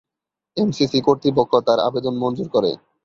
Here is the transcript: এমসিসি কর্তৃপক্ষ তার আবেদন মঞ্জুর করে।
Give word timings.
এমসিসি 0.57 0.99
কর্তৃপক্ষ 1.07 1.53
তার 1.67 1.79
আবেদন 1.87 2.13
মঞ্জুর 2.21 2.47
করে। 2.55 2.71